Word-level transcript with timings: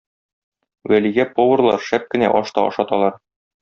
Вәлигә 0.93 1.27
поварлар 1.37 1.87
шәп 1.91 2.11
кенә 2.17 2.35
аш 2.43 2.59
та 2.59 2.69
ашаталар. 2.73 3.25